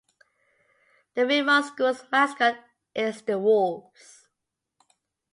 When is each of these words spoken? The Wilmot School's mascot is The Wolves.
The 1.13 1.27
Wilmot 1.27 1.63
School's 1.65 2.03
mascot 2.11 2.57
is 2.95 3.21
The 3.21 3.37
Wolves. 3.37 4.29